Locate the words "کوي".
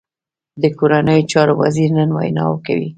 2.65-2.89